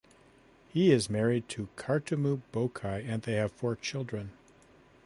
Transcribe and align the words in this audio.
He 0.69 0.89
is 0.91 1.11
married 1.11 1.47
to 1.49 1.69
Kartumu 1.75 2.41
Boakai 2.51 3.07
and 3.07 3.21
they 3.21 3.33
have 3.33 3.51
four 3.51 3.75
children. 3.75 4.31